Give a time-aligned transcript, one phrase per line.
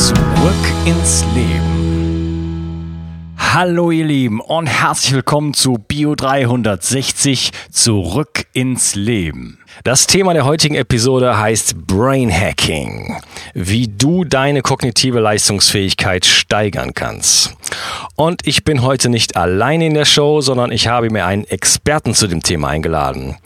[0.00, 0.16] Zurück
[0.86, 3.34] ins Leben.
[3.36, 9.58] Hallo ihr Lieben und herzlich willkommen zu Bio 360 Zurück ins Leben.
[9.84, 13.20] Das Thema der heutigen Episode heißt Brain Hacking,
[13.52, 17.54] wie du deine kognitive Leistungsfähigkeit steigern kannst.
[18.16, 22.14] Und ich bin heute nicht allein in der Show, sondern ich habe mir einen Experten
[22.14, 23.36] zu dem Thema eingeladen.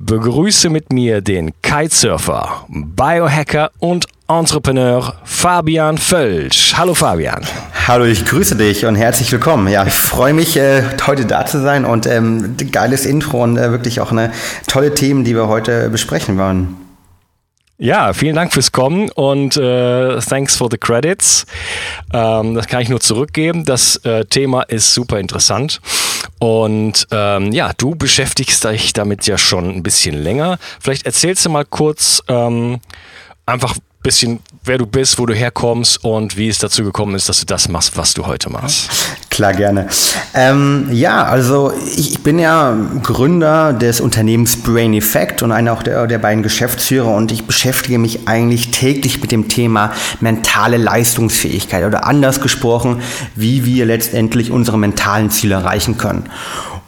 [0.00, 4.06] Begrüße mit mir den Kitesurfer, Biohacker und
[4.38, 6.74] Entrepreneur Fabian Völsch.
[6.76, 7.44] Hallo Fabian.
[7.88, 9.66] Hallo, ich grüße dich und herzlich willkommen.
[9.66, 13.72] Ja, ich freue mich, äh, heute da zu sein und ähm, geiles Intro und äh,
[13.72, 14.30] wirklich auch eine
[14.68, 16.76] tolle Themen, die wir heute besprechen wollen.
[17.76, 21.44] Ja, vielen Dank fürs Kommen und äh, thanks for the credits.
[22.12, 23.64] Ähm, das kann ich nur zurückgeben.
[23.64, 25.80] Das äh, Thema ist super interessant.
[26.38, 30.58] Und ähm, ja, du beschäftigst dich damit ja schon ein bisschen länger.
[30.78, 32.78] Vielleicht erzählst du mal kurz ähm,
[33.44, 37.40] einfach bisschen, wer du bist, wo du herkommst und wie es dazu gekommen ist, dass
[37.40, 38.88] du das machst, was du heute machst.
[39.28, 39.88] Klar, gerne.
[40.32, 45.82] Ähm, ja, also ich, ich, bin ja Gründer des Unternehmens Brain Effect und einer auch
[45.82, 51.84] der, der beiden Geschäftsführer und ich beschäftige mich eigentlich täglich mit dem Thema mentale Leistungsfähigkeit
[51.84, 53.02] oder anders gesprochen,
[53.34, 56.24] wie wir letztendlich unsere mentalen Ziele erreichen können.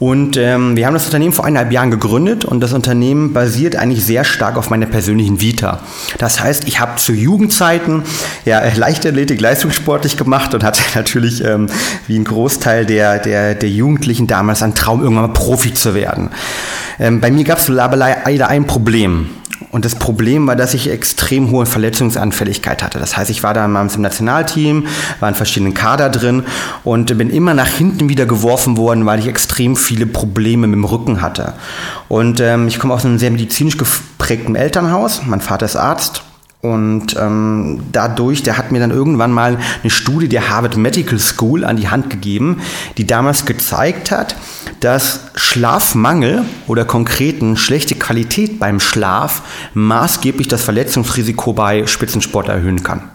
[0.03, 4.05] Und ähm, wir haben das Unternehmen vor eineinhalb Jahren gegründet und das Unternehmen basiert eigentlich
[4.05, 5.79] sehr stark auf meiner persönlichen Vita.
[6.19, 8.03] Das heißt, ich habe zu Jugendzeiten
[8.45, 11.69] ja Leichtathletik, Leistungssportlich gemacht und hatte natürlich ähm,
[12.09, 16.31] wie ein Großteil der, der, der Jugendlichen damals einen Traum, irgendwann mal Profi zu werden.
[16.99, 19.29] Ähm, bei mir gab es leider ein Problem.
[19.73, 22.99] Und das Problem war, dass ich extrem hohe Verletzungsanfälligkeit hatte.
[22.99, 24.87] Das heißt, ich war damals im Nationalteam,
[25.19, 26.45] war in verschiedenen Kader drin
[26.85, 30.85] und bin immer nach hinten wieder geworfen worden, weil ich extrem viele Probleme mit dem
[30.85, 31.55] Rücken hatte.
[32.09, 35.23] Und ähm, ich komme aus einem sehr medizinisch geprägten Elternhaus.
[35.25, 36.23] Mein Vater ist Arzt
[36.63, 41.65] und ähm, dadurch, der hat mir dann irgendwann mal eine Studie der Harvard Medical School
[41.65, 42.63] an die Hand gegeben,
[42.97, 44.37] die damals gezeigt hat,
[44.79, 49.43] dass Schlafmangel oder konkreten schlechte Qualität beim Schlaf
[49.75, 53.11] maßgeblich das Verletzungsrisiko bei Spitzensport erhöhen kann.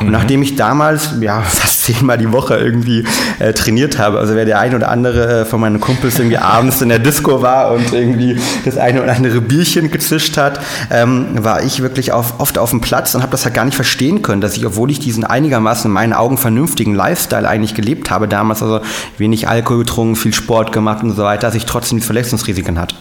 [0.00, 0.12] Und mhm.
[0.12, 3.04] nachdem ich damals ja fast zehnmal die Woche irgendwie
[3.38, 6.80] äh, trainiert habe, also wer der ein oder andere äh, von meinen Kumpels irgendwie abends
[6.80, 11.62] in der Disco war und irgendwie das eine oder andere Bierchen gezischt hat, ähm, war
[11.62, 14.40] ich wirklich auf, oft auf dem Platz und habe das halt gar nicht verstehen können,
[14.40, 18.62] dass ich, obwohl ich diesen einigermaßen in meinen Augen vernünftigen Lifestyle eigentlich gelebt habe damals,
[18.62, 18.80] also
[19.18, 22.94] wenig Alkohol getrunken, viel Sport gemacht und so weiter, dass ich trotzdem die Verletzungsrisiken hatte.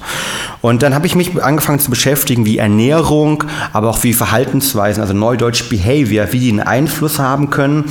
[0.62, 5.14] Und dann habe ich mich angefangen zu beschäftigen, wie Ernährung, aber auch wie Verhaltensweisen, also
[5.14, 7.86] Neudeutsch Behavior, wie die einen Einfluss haben können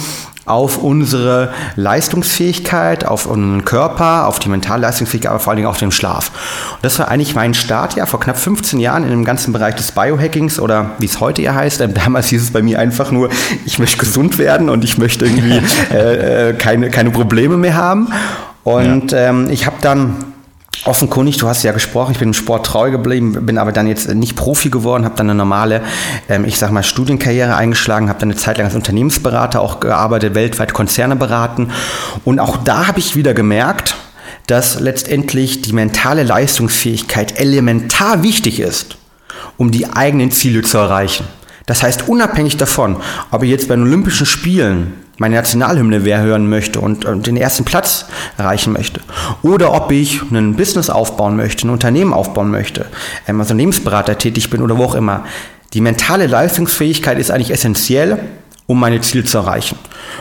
[0.50, 5.78] auf unsere Leistungsfähigkeit, auf unseren Körper, auf die mentale Leistungsfähigkeit, aber vor allen Dingen auf
[5.78, 6.30] den Schlaf.
[6.74, 9.76] Und das war eigentlich mein Start ja vor knapp 15 Jahren in dem ganzen Bereich
[9.76, 11.80] des Biohackings oder wie es heute ja heißt.
[11.80, 13.30] Ähm, damals hieß es bei mir einfach nur,
[13.64, 18.08] ich möchte gesund werden und ich möchte irgendwie äh, äh, keine, keine Probleme mehr haben.
[18.64, 19.30] Und ja.
[19.30, 20.29] ähm, ich habe dann
[20.84, 24.08] offenkundig, du hast ja gesprochen, ich bin im Sport treu geblieben, bin aber dann jetzt
[24.14, 25.82] nicht Profi geworden, habe dann eine normale,
[26.28, 30.34] ähm, ich sag mal, Studienkarriere eingeschlagen, habe dann eine Zeit lang als Unternehmensberater auch gearbeitet,
[30.34, 31.70] weltweit Konzerne beraten.
[32.24, 33.96] Und auch da habe ich wieder gemerkt,
[34.46, 38.96] dass letztendlich die mentale Leistungsfähigkeit elementar wichtig ist,
[39.56, 41.24] um die eigenen Ziele zu erreichen.
[41.66, 42.96] Das heißt, unabhängig davon,
[43.30, 47.66] ob ich jetzt bei den Olympischen Spielen meine Nationalhymne wer hören möchte und, den ersten
[47.66, 48.06] Platz
[48.38, 49.02] erreichen möchte.
[49.42, 52.86] Oder ob ich ein Business aufbauen möchte, ein Unternehmen aufbauen möchte,
[53.28, 55.24] ähm, als Unternehmensberater tätig bin oder wo auch immer.
[55.74, 58.18] Die mentale Leistungsfähigkeit ist eigentlich essentiell,
[58.70, 59.76] um meine Ziele zu erreichen.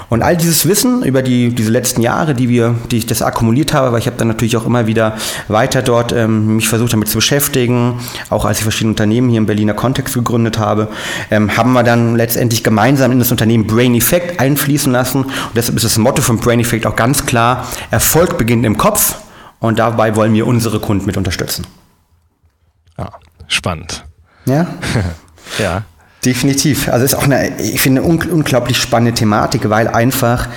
[0.10, 3.76] Und all dieses Wissen über die, diese letzten Jahre, die wir, die ich das akkumuliert
[3.76, 5.16] habe, weil ich habe dann natürlich auch immer wieder
[5.50, 8.00] weiter dort ähm, mich versucht damit zu beschäftigen,
[8.32, 10.88] auch als ich verschiedene Unternehmen hier im Berliner Kontext gegründet habe,
[11.30, 15.26] ähm, haben wir dann letztendlich gemeinsam in das Unternehmen Brain Effect einfließen lassen.
[15.26, 19.14] Und deshalb ist das Motto von Brain Effect auch ganz klar, Erfolg beginnt im Kopf
[19.60, 21.68] und dabei wollen wir unsere Kunden mit unterstützen.
[22.98, 23.12] Ja,
[23.48, 24.06] spannend.
[24.48, 24.66] Ja?
[25.60, 25.84] ja.
[26.26, 26.90] Definitiv.
[26.90, 30.50] Also ist auch eine, ich finde, unglaublich spannende Thematik, weil einfach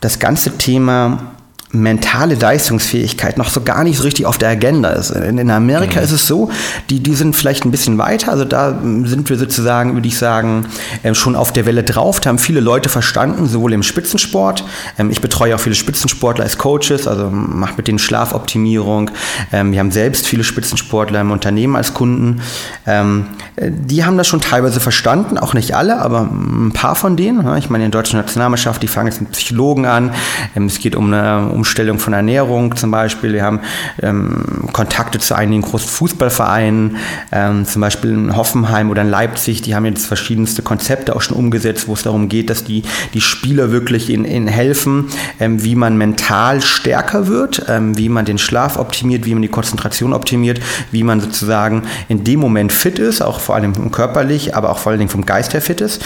[0.00, 1.35] das ganze Thema
[1.80, 5.10] mentale Leistungsfähigkeit noch so gar nicht so richtig auf der Agenda ist.
[5.10, 6.04] In, Amerika mhm.
[6.04, 6.50] ist es so,
[6.90, 10.66] die, die sind vielleicht ein bisschen weiter, also da sind wir sozusagen, würde ich sagen,
[11.04, 12.20] ähm, schon auf der Welle drauf.
[12.20, 14.64] Da haben viele Leute verstanden, sowohl im Spitzensport,
[14.98, 19.10] ähm, ich betreue auch viele Spitzensportler als Coaches, also mache mit denen Schlafoptimierung.
[19.52, 22.40] Ähm, wir haben selbst viele Spitzensportler im Unternehmen als Kunden.
[22.86, 23.26] Ähm,
[23.56, 27.56] äh, die haben das schon teilweise verstanden, auch nicht alle, aber ein paar von denen.
[27.56, 30.12] Ich meine, in der deutschen Nationalmannschaft, die fangen jetzt mit Psychologen an.
[30.54, 33.32] Ähm, es geht um eine Umstellung von Ernährung zum Beispiel.
[33.32, 33.58] Wir haben
[34.00, 36.96] ähm, Kontakte zu einigen großen Fußballvereinen,
[37.32, 39.62] ähm, zum Beispiel in Hoffenheim oder in Leipzig.
[39.62, 42.84] Die haben jetzt verschiedenste Konzepte auch schon umgesetzt, wo es darum geht, dass die,
[43.14, 45.06] die Spieler wirklich in, in helfen,
[45.40, 49.48] ähm, wie man mental stärker wird, ähm, wie man den Schlaf optimiert, wie man die
[49.48, 50.60] Konzentration optimiert,
[50.92, 54.92] wie man sozusagen in dem Moment fit ist, auch vor allem körperlich, aber auch vor
[54.92, 56.00] allen Dingen vom Geist her fit ist.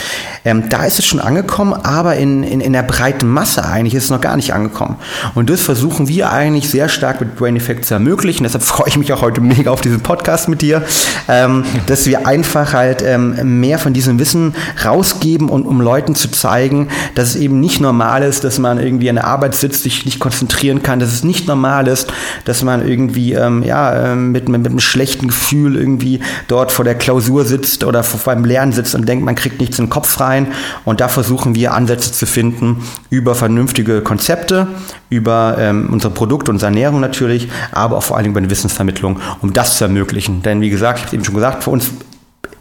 [0.47, 4.05] Ähm, da ist es schon angekommen, aber in, in, in der breiten Masse eigentlich ist
[4.05, 4.97] es noch gar nicht angekommen.
[5.35, 8.43] Und das versuchen wir eigentlich sehr stark mit Brain Effect zu ermöglichen.
[8.43, 10.83] Deshalb freue ich mich auch heute mega auf diesen Podcast mit dir,
[11.29, 14.55] ähm, dass wir einfach halt ähm, mehr von diesem Wissen
[14.85, 19.09] rausgeben und um Leuten zu zeigen, dass es eben nicht normal ist, dass man irgendwie
[19.09, 22.13] an der Arbeit sitzt, sich nicht konzentrieren kann, dass es nicht normal ist,
[22.45, 26.97] dass man irgendwie ähm, ja, ähm, mit, mit, einem schlechten Gefühl irgendwie dort vor der
[26.97, 30.49] Klausur sitzt oder beim Lernen sitzt und denkt, man kriegt nichts in den Kopf rein.
[30.85, 34.67] Und da versuchen wir Ansätze zu finden über vernünftige Konzepte,
[35.09, 39.53] über ähm, unsere Produkte, unsere Ernährung natürlich, aber auch vor allem über eine Wissensvermittlung, um
[39.53, 40.43] das zu ermöglichen.
[40.43, 41.91] Denn wie gesagt, ich habe eben schon gesagt, für uns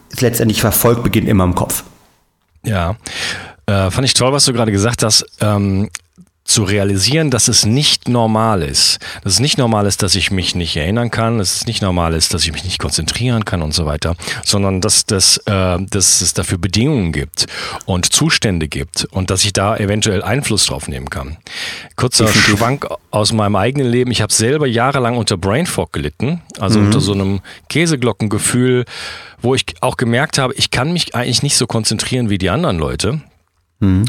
[0.09, 1.83] ist letztendlich Verfolg beginnt immer im Kopf.
[2.63, 2.95] Ja,
[3.65, 5.25] äh, fand ich toll, was du gerade gesagt hast.
[5.41, 5.89] Ähm,
[6.49, 8.99] zu realisieren, dass es nicht normal ist.
[9.23, 12.13] Dass es nicht normal ist, dass ich mich nicht erinnern kann, dass es nicht normal
[12.13, 16.21] ist, dass ich mich nicht konzentrieren kann und so weiter, sondern dass, das, äh, dass
[16.21, 17.45] es dafür Bedingungen gibt
[17.85, 21.37] und Zustände gibt und dass ich da eventuell Einfluss drauf nehmen kann.
[21.95, 24.11] Kurzer Schwank aus meinem eigenen Leben.
[24.11, 26.85] Ich habe selber jahrelang unter Brain Fog gelitten, also mhm.
[26.87, 28.85] unter so einem Käseglockengefühl,
[29.41, 32.79] wo ich auch gemerkt habe, ich kann mich eigentlich nicht so konzentrieren wie die anderen
[32.79, 33.21] Leute.
[33.79, 34.05] Mhm.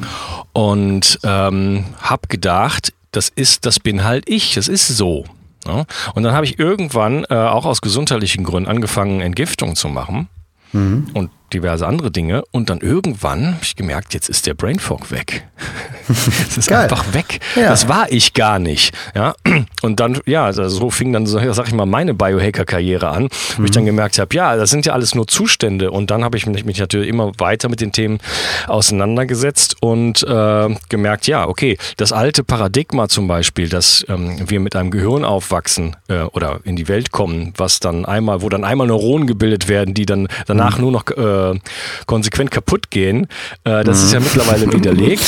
[0.52, 5.24] Und ähm, habe gedacht, das ist, das bin halt ich, das ist so.
[5.66, 5.84] Ja?
[6.14, 10.28] Und dann habe ich irgendwann äh, auch aus gesundheitlichen Gründen angefangen, Entgiftung zu machen.
[10.72, 11.08] Mhm.
[11.14, 12.42] Und diverse andere Dinge.
[12.50, 15.46] Und dann irgendwann habe ich gemerkt, jetzt ist der Brain Fog weg.
[16.08, 16.84] es ist Geil.
[16.84, 17.40] einfach weg.
[17.56, 17.68] Ja.
[17.68, 18.94] Das war ich gar nicht.
[19.14, 19.34] Ja?
[19.82, 23.64] Und dann, ja, also so fing dann, sag ich mal, meine Biohacker-Karriere an, wo mhm.
[23.64, 25.90] ich dann gemerkt habe, ja, das sind ja alles nur Zustände.
[25.90, 28.18] Und dann habe ich mich, mich, natürlich immer weiter mit den Themen
[28.66, 34.76] auseinandergesetzt und äh, gemerkt, ja, okay, das alte Paradigma zum Beispiel, dass ähm, wir mit
[34.76, 38.86] einem Gehirn aufwachsen äh, oder in die Welt kommen, was dann einmal, wo dann einmal
[38.86, 40.82] Neuronen gebildet werden, die dann danach mhm.
[40.82, 41.58] nur noch äh, äh,
[42.06, 43.26] konsequent kaputt gehen.
[43.64, 44.04] Äh, das mhm.
[44.04, 44.26] ist ja mhm.
[44.26, 45.24] mittlerweile widerlegt.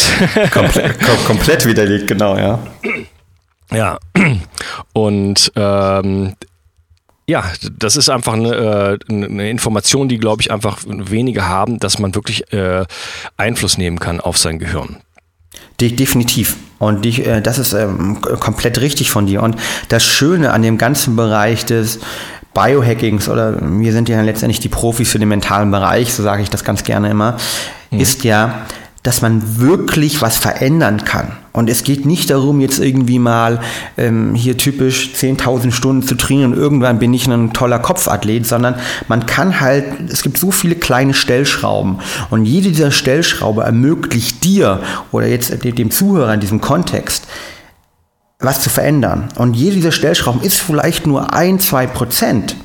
[0.52, 2.58] komplett, komplett widerlegt, genau, ja.
[3.72, 3.98] Ja,
[4.92, 6.34] und ähm,
[7.26, 7.44] ja,
[7.78, 12.14] das ist einfach eine, äh, eine Information, die, glaube ich, einfach wenige haben, dass man
[12.14, 12.84] wirklich äh,
[13.36, 14.98] Einfluss nehmen kann auf sein Gehirn.
[15.80, 16.56] Definitiv.
[16.78, 19.42] Und die, äh, das ist ähm, komplett richtig von dir.
[19.42, 19.56] Und
[19.88, 22.00] das Schöne an dem ganzen Bereich des
[22.54, 26.50] Biohackings oder wir sind ja letztendlich die Profis für den mentalen Bereich, so sage ich
[26.50, 27.36] das ganz gerne immer,
[27.90, 28.00] mhm.
[28.00, 28.66] ist ja,
[29.02, 31.32] dass man wirklich was verändern kann.
[31.50, 33.60] Und es geht nicht darum, jetzt irgendwie mal
[33.98, 38.76] ähm, hier typisch 10.000 Stunden zu trainieren und irgendwann bin ich ein toller Kopfathlet, sondern
[39.08, 41.98] man kann halt, es gibt so viele kleine Stellschrauben
[42.30, 44.80] und jede dieser Stellschraube ermöglicht dir
[45.10, 47.26] oder jetzt dem Zuhörer in diesem Kontext,
[48.44, 49.28] was zu verändern.
[49.36, 52.56] Und jede dieser Stellschrauben ist vielleicht nur ein, zwei Prozent.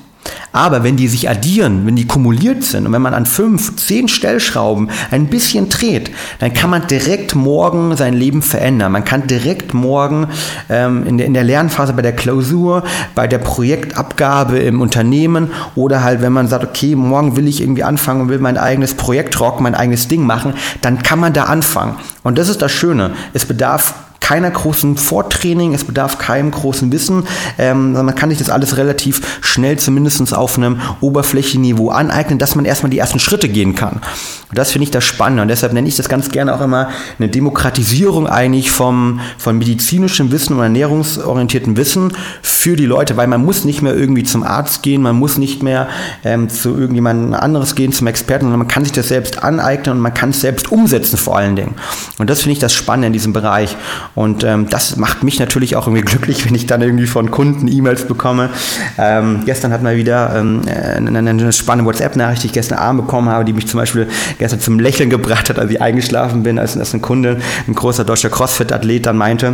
[0.51, 4.07] Aber wenn die sich addieren, wenn die kumuliert sind und wenn man an fünf, zehn
[4.07, 8.91] Stellschrauben ein bisschen dreht, dann kann man direkt morgen sein Leben verändern.
[8.91, 10.27] Man kann direkt morgen
[10.69, 16.03] ähm, in, der, in der Lernphase bei der Klausur, bei der Projektabgabe im Unternehmen oder
[16.03, 19.39] halt, wenn man sagt, okay, morgen will ich irgendwie anfangen und will mein eigenes Projekt
[19.39, 21.97] rocken, mein eigenes Ding machen, dann kann man da anfangen.
[22.23, 23.11] Und das ist das Schöne.
[23.33, 23.93] Es bedarf
[24.27, 27.23] keiner großen Vortraining, es bedarf keinem großen Wissen.
[27.57, 32.65] Ähm, man kann sich das alles relativ schnell zumindest auf einem Oberflächenniveau aneignen, dass man
[32.65, 34.01] erstmal die ersten Schritte gehen kann.
[34.49, 35.43] Und das finde ich das Spannende.
[35.43, 40.29] Und deshalb nenne ich das ganz gerne auch immer eine Demokratisierung eigentlich vom, von medizinischem
[40.31, 44.83] Wissen und ernährungsorientierten Wissen für die Leute, weil man muss nicht mehr irgendwie zum Arzt
[44.83, 45.87] gehen, man muss nicht mehr
[46.25, 50.01] ähm, zu irgendjemandem anderes gehen, zum Experten, sondern man kann sich das selbst aneignen und
[50.01, 51.75] man kann es selbst umsetzen vor allen Dingen.
[52.17, 53.77] Und das finde ich das Spannende in diesem Bereich.
[54.17, 57.67] Und ähm, das macht mich natürlich auch irgendwie glücklich, wenn ich dann irgendwie von Kunden
[57.67, 58.49] E-Mails bekomme.
[58.97, 63.29] Ähm, gestern hat mal wieder ähm, eine, eine spannende WhatsApp-Nachricht, die ich gestern Abend bekommen
[63.29, 64.07] habe, die mich zum Beispiel
[64.39, 68.05] gestern zum Lächeln gebracht hat, als ich eingeschlafen bin, als, als ein Kunde, ein großer
[68.05, 69.53] deutscher Crossfit-Athlet dann meinte,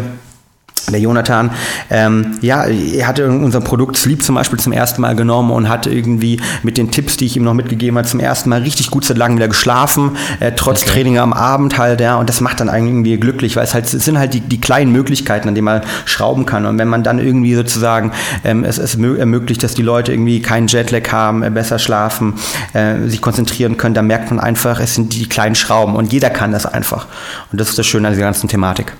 [0.91, 1.51] der Jonathan,
[1.89, 5.87] ähm, ja, er hatte unser Produkt Sleep zum Beispiel zum ersten Mal genommen und hat
[5.87, 9.05] irgendwie mit den Tipps, die ich ihm noch mitgegeben habe, zum ersten Mal richtig gut
[9.05, 10.91] seit langem wieder geschlafen, äh, trotz okay.
[10.91, 14.03] Training am Abend halt, ja, und das macht dann irgendwie glücklich, weil es halt, es
[14.03, 17.19] sind halt die, die kleinen Möglichkeiten, an denen man schrauben kann und wenn man dann
[17.19, 18.11] irgendwie sozusagen
[18.43, 22.35] ähm, es, es ermöglicht, dass die Leute irgendwie keinen Jetlag haben, äh, besser schlafen,
[22.73, 26.29] äh, sich konzentrieren können, dann merkt man einfach, es sind die kleinen Schrauben und jeder
[26.29, 27.07] kann das einfach
[27.51, 28.93] und das ist das Schöne an dieser ganzen Thematik.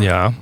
[0.00, 0.34] Ja.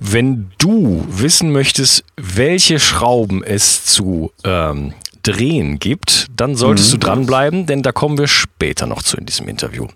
[0.00, 7.00] Wenn du wissen möchtest, welche Schrauben es zu ähm, drehen gibt, dann solltest mhm.
[7.00, 9.86] du dranbleiben, denn da kommen wir später noch zu in diesem Interview.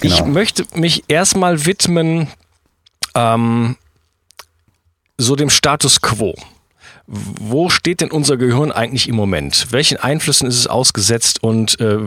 [0.00, 0.14] Genau.
[0.14, 2.28] Ich möchte mich erstmal widmen
[3.14, 3.76] ähm,
[5.16, 6.34] so dem Status quo.
[7.06, 9.68] Wo steht denn unser Gehirn eigentlich im Moment?
[9.70, 12.00] Welchen Einflüssen ist es ausgesetzt und äh,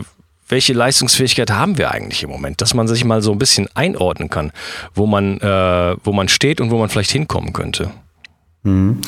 [0.52, 4.30] welche Leistungsfähigkeit haben wir eigentlich im Moment, dass man sich mal so ein bisschen einordnen
[4.30, 4.52] kann,
[4.94, 7.90] wo man, äh, wo man steht und wo man vielleicht hinkommen könnte.
[8.64, 8.98] Mhm.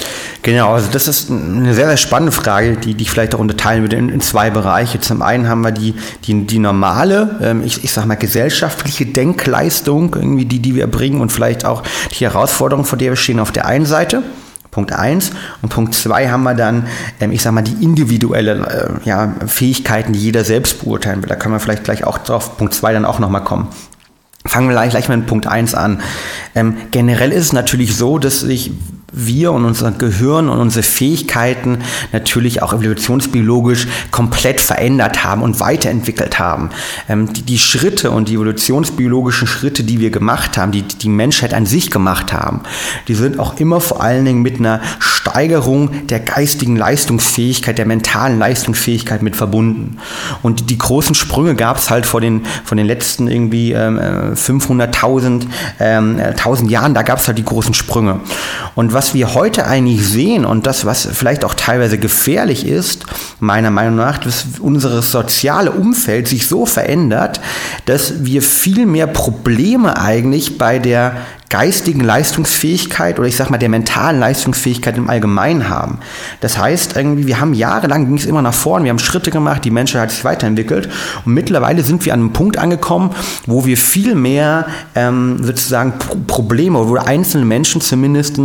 [0.43, 3.83] Genau, also das ist eine sehr, sehr spannende Frage, die, die ich vielleicht auch unterteilen
[3.83, 4.99] würde in, in zwei Bereiche.
[5.01, 10.15] Zum einen haben wir die, die, die normale, ähm, ich, ich sag mal, gesellschaftliche Denkleistung,
[10.15, 13.53] irgendwie die, die wir bringen und vielleicht auch die Herausforderung, vor der wir stehen auf
[13.53, 14.25] der einen Seite.
[14.75, 15.31] Punkt 1.
[15.63, 16.89] Und Punkt 2 haben wir dann,
[17.21, 21.29] ähm, ich sag mal, die individuelle äh, ja, Fähigkeiten, die jeder selbst beurteilen will.
[21.29, 23.69] Da können wir vielleicht gleich auch drauf, Punkt 2 dann auch nochmal kommen.
[24.45, 26.03] Fangen wir gleich, gleich mit Punkt 1 an.
[26.55, 28.73] Ähm, generell ist es natürlich so, dass sich
[29.15, 31.79] wir und unser Gehirn und unsere Fähigkeiten
[32.13, 36.71] natürlich auch evolutionsbiologisch komplett verändert haben und weiterentwickelt haben.
[37.09, 41.55] Ähm, die, die, Schritte und die evolutionsbiologischen Schritte, die wir gemacht haben, die die Menschheit
[41.55, 42.61] an sich gemacht haben,
[43.09, 48.39] die sind auch immer vor allen Dingen mit einer Steigerung der geistigen Leistungsfähigkeit, der mentalen
[48.39, 49.99] Leistungsfähigkeit mit verbunden.
[50.43, 55.47] Und die, großen Sprünge gab es halt vor den, von den letzten irgendwie ähm, 500.000
[55.81, 58.21] ähm, 1000 Jahren, da gab es halt die großen Sprünge.
[58.75, 63.05] Und was was wir heute eigentlich sehen und das, was vielleicht auch teilweise gefährlich ist,
[63.39, 67.39] meiner Meinung nach, dass unser soziale Umfeld sich so verändert,
[67.85, 71.19] dass wir viel mehr Probleme eigentlich bei der
[71.55, 75.99] geistigen Leistungsfähigkeit oder ich sag mal der mentalen Leistungsfähigkeit im Allgemeinen haben.
[76.41, 79.65] Das heißt, irgendwie, wir haben jahrelang ging es immer nach vorn, wir haben Schritte gemacht,
[79.65, 80.89] die Menschheit hat sich weiterentwickelt
[81.25, 83.11] und mittlerweile sind wir an einem Punkt angekommen,
[83.47, 85.93] wo wir viel mehr ähm, sozusagen
[86.27, 88.37] Probleme, wo einzelne Menschen zumindest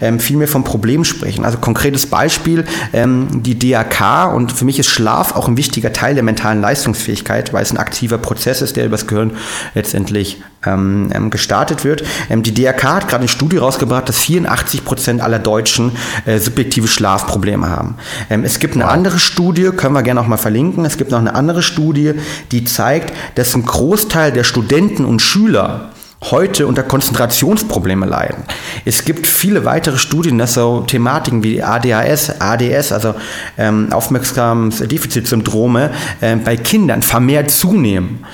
[0.00, 1.44] ähm, viel mehr von Problemen sprechen.
[1.44, 6.14] Also konkretes Beispiel, ähm, die DAK und für mich ist Schlaf auch ein wichtiger Teil
[6.14, 9.30] der mentalen Leistungsfähigkeit, weil es ein aktiver Prozess ist, der übers Gehirn
[9.76, 12.02] letztendlich ähm, ähm gestartet wird.
[12.30, 15.92] Ähm, die DRK hat gerade eine Studie rausgebracht, dass 84 Prozent aller Deutschen
[16.26, 17.96] äh, subjektive Schlafprobleme haben.
[18.30, 18.92] Ähm, es gibt eine wow.
[18.92, 20.84] andere Studie, können wir gerne auch mal verlinken.
[20.84, 22.14] Es gibt noch eine andere Studie,
[22.52, 28.42] die zeigt, dass ein Großteil der Studenten und Schüler heute unter Konzentrationsprobleme leiden.
[28.84, 33.14] Es gibt viele weitere Studien, dass so Thematiken wie ADHS, ADS, also
[33.56, 38.24] ähm, Aufmerksamkeitsdefizitsyndrome, äh, bei Kindern vermehrt zunehmen.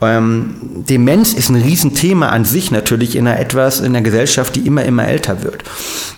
[0.00, 4.60] Ähm, Demenz ist ein Riesenthema an sich natürlich in einer etwas, in einer Gesellschaft, die
[4.66, 5.64] immer, immer älter wird.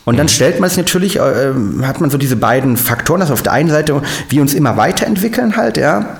[0.04, 0.30] Und dann mhm.
[0.30, 1.52] stellt man es natürlich, äh,
[1.82, 5.56] hat man so diese beiden Faktoren, dass auf der einen Seite wir uns immer weiterentwickeln
[5.56, 6.18] halt, ja,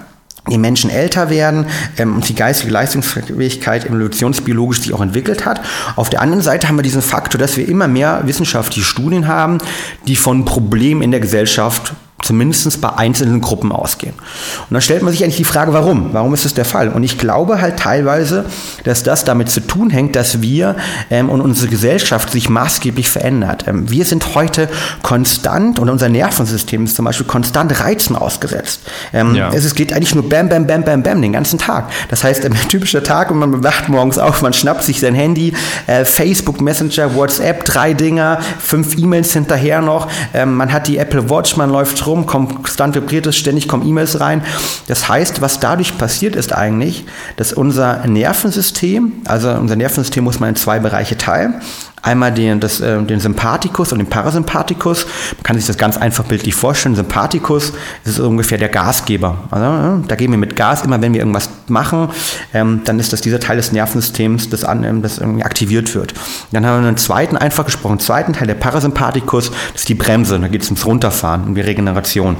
[0.51, 5.61] die Menschen älter werden ähm, und die geistige Leistungsfähigkeit evolutionsbiologisch sich auch entwickelt hat.
[5.97, 9.59] Auf der anderen Seite haben wir diesen Faktor, dass wir immer mehr wissenschaftliche Studien haben,
[10.07, 14.15] die von Problemen in der Gesellschaft zumindest bei einzelnen Gruppen ausgehen.
[14.15, 16.13] Und dann stellt man sich eigentlich die Frage, warum?
[16.13, 16.89] Warum ist das der Fall?
[16.89, 18.47] Und ich glaube halt teilweise,
[18.85, 20.77] dass das damit zu tun hängt, dass wir
[21.11, 23.65] ähm, und unsere Gesellschaft sich maßgeblich verändert.
[23.67, 24.69] Ähm, wir sind heute
[25.03, 28.81] konstant und unser Nervensystem ist zum Beispiel konstant Reizen ausgesetzt.
[29.13, 29.51] Ähm, ja.
[29.53, 31.91] es, es, geht eigentlich nur bam, bam, bam, bam, bam den ganzen Tag.
[32.09, 35.53] Das heißt, ein typischer Tag und man wacht morgens auf, man schnappt sich sein Handy,
[35.87, 41.29] äh, Facebook, Messenger, WhatsApp, drei Dinger, fünf E-Mails hinterher noch, ähm, man hat die Apple
[41.29, 44.43] Watch, man läuft rum, rum, konstant vibriert es, ständig kommen E-Mails rein.
[44.89, 47.05] Das heißt, was dadurch passiert ist eigentlich,
[47.37, 51.61] dass unser Nervensystem, also unser Nervensystem muss man in zwei Bereiche teilen.
[52.05, 55.07] Einmal den, das, äh, den Sympathikus und den Parasympathikus.
[55.37, 56.95] Man kann sich das ganz einfach bildlich vorstellen.
[56.95, 57.73] Sympathikus
[58.05, 59.39] ist ungefähr der Gasgeber.
[59.51, 62.11] Also, ja, da geben wir mit Gas immer, wenn wir irgendwas machen,
[62.53, 66.13] ähm, dann ist das dieser Teil des Nervensystems, das, an, ähm, das irgendwie aktiviert wird.
[66.53, 70.39] Dann haben wir einen zweiten, einfach gesprochen, zweiten Teil, der Parasympathikus, das ist die Bremse.
[70.39, 72.37] Da geht es ums Runterfahren, um die Regeneration.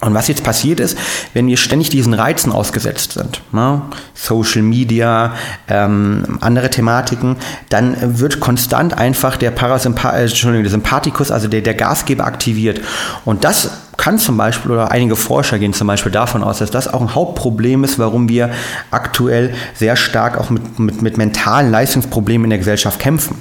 [0.00, 0.96] Und was jetzt passiert ist,
[1.34, 3.82] wenn wir ständig diesen Reizen ausgesetzt sind, ne,
[4.14, 5.34] Social Media,
[5.66, 7.36] ähm, andere Thematiken,
[7.68, 12.80] dann wird konstant einfach der Parasympa äh, der Sympathikus, also der, der Gasgeber aktiviert.
[13.24, 16.88] Und das kann zum Beispiel, oder einige Forscher gehen zum Beispiel davon aus, dass das
[16.88, 18.50] auch ein Hauptproblem ist, warum wir
[18.90, 23.36] aktuell sehr stark auch mit, mit, mit mentalen Leistungsproblemen in der Gesellschaft kämpfen.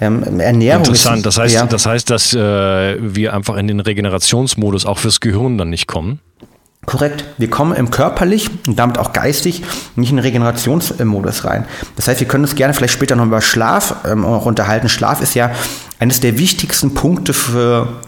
[0.00, 3.80] Ähm, Ernährung Interessant, ist, das heißt, ja, das heißt, dass äh, wir einfach in den
[3.80, 6.20] Regenerationsmodus auch fürs Gehirn dann nicht kommen?
[6.84, 7.24] Korrekt.
[7.38, 9.62] Wir kommen im körperlich und damit auch geistig
[9.96, 11.64] nicht in den Regenerationsmodus rein.
[11.96, 14.88] Das heißt, wir können uns gerne vielleicht später noch über Schlaf ähm, auch unterhalten.
[14.88, 15.52] Schlaf ist ja
[16.00, 18.00] eines der wichtigsten Punkte für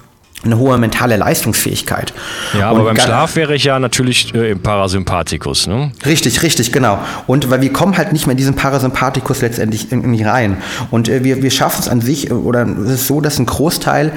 [0.45, 2.13] eine hohe mentale Leistungsfähigkeit.
[2.59, 5.67] Ja, aber und beim Schlaf wäre ich ja natürlich äh, im Parasympathikus.
[5.67, 5.93] Ne?
[6.05, 6.99] Richtig, richtig, genau.
[7.27, 10.59] Und weil wir kommen halt nicht mehr in diesen Parasympathikus letztendlich irgendwie rein.
[10.91, 14.13] Und äh, wir, wir schaffen es an sich, oder es ist so, dass ein Großteil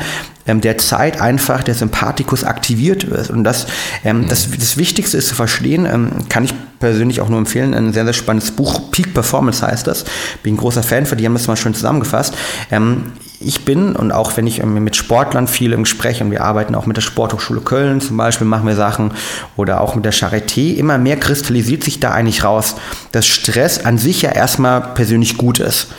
[0.47, 3.29] ähm, der Zeit einfach der Sympathikus aktiviert wird.
[3.29, 3.67] Und das,
[4.03, 7.93] ähm, das, das Wichtigste ist zu verstehen, ähm, kann ich persönlich auch nur empfehlen, ein
[7.93, 10.05] sehr, sehr spannendes Buch, Peak Performance heißt das.
[10.43, 12.35] Bin ein großer Fan von, die haben das mal schön zusammengefasst.
[12.71, 16.73] Ähm, ich bin und auch wenn ich mit Sportlern viel im Gespräch und wir arbeiten
[16.73, 19.11] auch mit der Sporthochschule Köln zum Beispiel, machen wir Sachen
[19.55, 22.75] oder auch mit der Charité, immer mehr kristallisiert sich da eigentlich raus,
[23.11, 25.89] dass Stress an sich ja erstmal persönlich gut ist.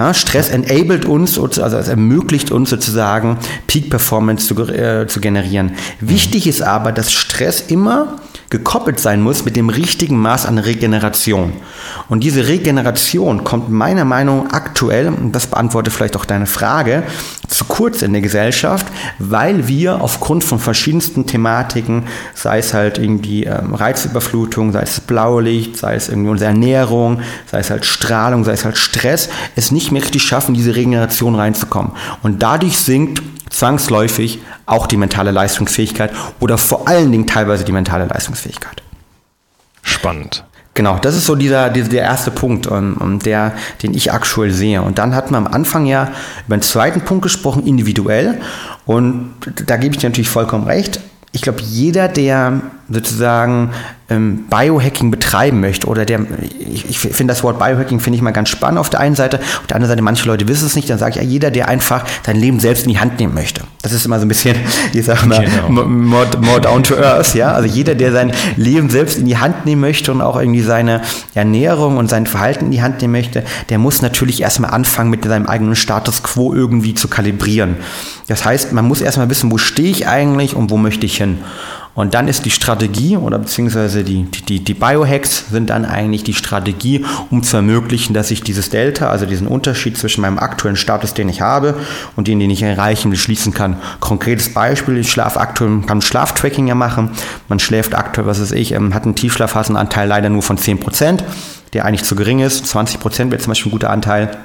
[0.00, 5.72] Ja, Stress enabled uns, also es ermöglicht uns sozusagen Peak Performance zu, äh, zu generieren.
[6.00, 8.16] Wichtig ist aber, dass Stress immer
[8.50, 11.52] gekoppelt sein muss mit dem richtigen Maß an Regeneration.
[12.08, 17.04] Und diese Regeneration kommt meiner Meinung nach aktuell, und das beantwortet vielleicht auch deine Frage,
[17.46, 18.86] zu kurz in der Gesellschaft,
[19.18, 22.04] weil wir aufgrund von verschiedensten Thematiken,
[22.34, 27.60] sei es halt irgendwie ähm, Reizüberflutung, sei es Blaulicht, sei es irgendwie unsere Ernährung, sei
[27.60, 31.92] es halt Strahlung, sei es halt Stress, es nicht mehr richtig schaffen, diese Regeneration reinzukommen.
[32.22, 38.06] Und dadurch sinkt zwangsläufig auch die mentale Leistungsfähigkeit oder vor allen Dingen teilweise die mentale
[38.06, 38.39] Leistungsfähigkeit.
[39.82, 40.44] Spannend.
[40.74, 44.52] Genau, das ist so dieser, dieser der erste Punkt, um, um der, den ich aktuell
[44.52, 44.82] sehe.
[44.82, 46.12] Und dann hatten wir am Anfang ja
[46.46, 48.40] über den zweiten Punkt gesprochen, individuell.
[48.86, 49.34] Und
[49.66, 51.00] da gebe ich dir natürlich vollkommen recht.
[51.32, 53.70] Ich glaube, jeder, der sozusagen
[54.10, 56.20] ähm, Biohacking betreiben möchte oder der,
[56.58, 59.38] ich, ich finde das Wort Biohacking finde ich mal ganz spannend auf der einen Seite,
[59.38, 61.68] auf der anderen Seite manche Leute wissen es nicht, dann sage ich ja jeder, der
[61.68, 63.62] einfach sein Leben selbst in die Hand nehmen möchte.
[63.82, 64.56] Das ist immer so ein bisschen,
[64.92, 65.68] ich sag mal, genau.
[65.88, 69.64] more, more down to earth, ja, also jeder, der sein Leben selbst in die Hand
[69.64, 71.02] nehmen möchte und auch irgendwie seine
[71.34, 75.24] Ernährung und sein Verhalten in die Hand nehmen möchte, der muss natürlich erstmal anfangen mit
[75.24, 77.76] seinem eigenen Status quo irgendwie zu kalibrieren.
[78.26, 81.38] Das heißt, man muss erstmal wissen, wo stehe ich eigentlich und wo möchte ich hin.
[81.94, 86.34] Und dann ist die Strategie oder beziehungsweise die, die, die Biohacks sind dann eigentlich die
[86.34, 91.14] Strategie, um zu ermöglichen, dass ich dieses Delta, also diesen Unterschied zwischen meinem aktuellen Status,
[91.14, 91.74] den ich habe
[92.14, 93.76] und den, den ich erreichen will, schließen kann.
[93.98, 97.10] Konkretes Beispiel, ich schlafe aktuell, kann Schlaftracking ja machen.
[97.48, 101.24] Man schläft aktuell, was weiß ich, ähm, hat einen Tiefschlafphasenanteil leider nur von 10%,
[101.72, 102.64] der eigentlich zu gering ist.
[102.66, 104.38] 20% wäre zum Beispiel ein guter Anteil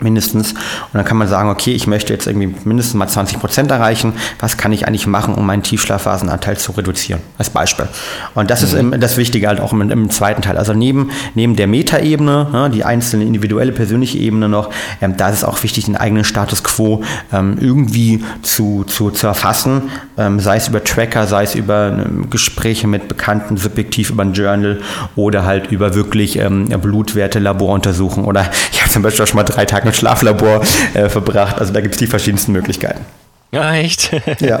[0.00, 0.52] mindestens.
[0.52, 4.12] Und dann kann man sagen, okay, ich möchte jetzt irgendwie mindestens mal 20 Prozent erreichen.
[4.38, 7.20] Was kann ich eigentlich machen, um meinen Tiefschlafphasenanteil zu reduzieren?
[7.36, 7.88] Als Beispiel.
[8.34, 8.92] Und das mhm.
[8.92, 10.56] ist das Wichtige halt auch im, im, zweiten Teil.
[10.56, 15.36] Also neben, neben der Metaebene, ja, die einzelne individuelle persönliche Ebene noch, ähm, da ist
[15.36, 19.90] es auch wichtig, den eigenen Status quo ähm, irgendwie zu, zu, zu erfassen.
[20.16, 24.32] Ähm, sei es über Tracker, sei es über ähm, Gespräche mit Bekannten, subjektiv über ein
[24.32, 24.78] Journal
[25.16, 28.26] oder halt über wirklich ähm, Blutwerte, Laboruntersuchungen.
[28.26, 30.62] Oder ich habe zum Beispiel auch schon mal drei Tage im Schlaflabor
[30.94, 31.58] äh, verbracht.
[31.58, 33.04] Also da gibt es die verschiedensten Möglichkeiten.
[33.50, 34.10] Ja, echt?
[34.40, 34.60] Ja.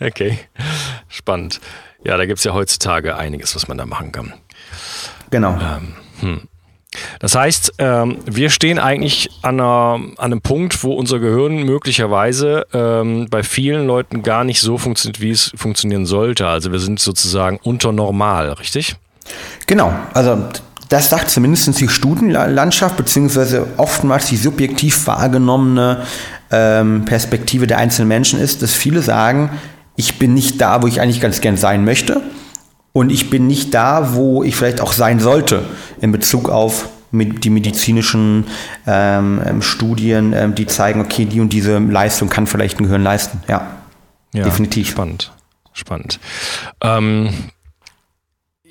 [0.00, 0.38] okay,
[1.08, 1.60] spannend.
[2.04, 4.32] Ja, da gibt es ja heutzutage einiges, was man da machen kann.
[5.30, 5.52] Genau.
[5.52, 6.48] Ähm, hm.
[7.20, 12.66] Das heißt, ähm, wir stehen eigentlich an, einer, an, einem Punkt, wo unser Gehirn möglicherweise
[12.72, 16.48] ähm, bei vielen Leuten gar nicht so funktioniert, wie es funktionieren sollte.
[16.48, 18.96] Also wir sind sozusagen unter normal, richtig?
[19.66, 19.94] Genau.
[20.14, 20.48] Also
[20.90, 26.02] das sagt zumindest die Studienlandschaft, beziehungsweise oftmals die subjektiv wahrgenommene
[26.50, 29.50] ähm, Perspektive der einzelnen Menschen ist, dass viele sagen,
[29.94, 32.20] ich bin nicht da, wo ich eigentlich ganz gern sein möchte.
[32.92, 35.62] Und ich bin nicht da, wo ich vielleicht auch sein sollte
[36.00, 38.46] in Bezug auf die medizinischen
[38.86, 43.04] ähm, ähm, Studien, ähm, die zeigen, okay, die und diese Leistung kann vielleicht ein Gehirn
[43.04, 43.42] leisten.
[43.46, 43.68] Ja,
[44.32, 44.90] ja definitiv.
[44.90, 45.30] Spannend,
[45.72, 46.18] spannend.
[46.80, 47.30] Ähm,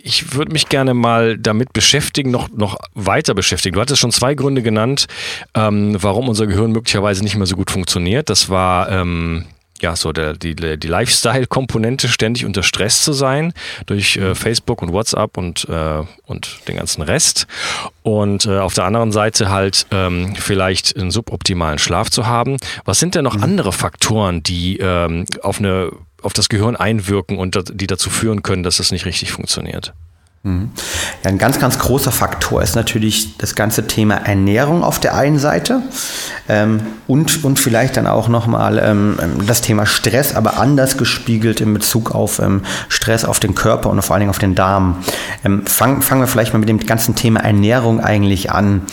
[0.04, 3.76] ich würde mich gerne mal damit beschäftigen, noch, noch weiter beschäftigen.
[3.76, 5.08] Du hattest schon zwei Gründe genannt,
[5.54, 8.30] ähm, warum unser Gehirn möglicherweise nicht mehr so gut funktioniert.
[8.30, 9.46] Das war ähm,
[9.82, 13.54] ja so der, die, die Lifestyle-Komponente, ständig unter Stress zu sein
[13.86, 17.48] durch äh, Facebook und WhatsApp und, äh, und den ganzen Rest.
[18.04, 22.58] Und äh, auf der anderen Seite halt ähm, vielleicht einen suboptimalen Schlaf zu haben.
[22.86, 23.44] Was sind denn noch mhm.
[23.44, 25.92] andere Faktoren, die ähm, auf eine
[26.24, 29.94] auf das Gehirn einwirken und die dazu führen können, dass es nicht richtig funktioniert?
[30.44, 30.72] Mhm.
[31.24, 35.38] Ja, ein ganz, ganz großer Faktor ist natürlich das ganze Thema Ernährung auf der einen
[35.38, 35.82] Seite
[36.48, 41.74] ähm, und, und vielleicht dann auch nochmal ähm, das Thema Stress, aber anders gespiegelt in
[41.74, 45.04] Bezug auf ähm, Stress auf den Körper und vor allen Dingen auf den Darm.
[45.44, 48.84] Ähm, fang, fangen wir vielleicht mal mit dem ganzen Thema Ernährung eigentlich an.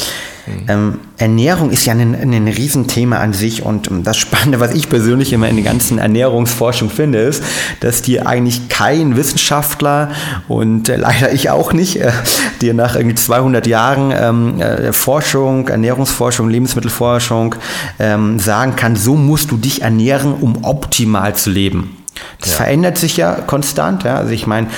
[0.47, 0.65] Mhm.
[0.69, 4.89] Ähm, Ernährung ist ja ein, ein Riesenthema an sich und ähm, das Spannende, was ich
[4.89, 7.43] persönlich immer in der ganzen Ernährungsforschung finde, ist,
[7.81, 10.11] dass dir eigentlich kein Wissenschaftler
[10.49, 12.13] und äh, leider ich auch nicht, äh,
[12.61, 17.57] dir nach irgendwie 200 Jahren ähm, äh, Forschung, Ernährungsforschung, Lebensmittelforschung
[17.99, 21.97] ähm, sagen kann, so musst du dich ernähren, um optimal zu leben.
[22.41, 22.57] Das ja.
[22.57, 24.05] verändert sich ja konstant.
[24.05, 24.17] Ja?
[24.17, 24.69] Also ich meine,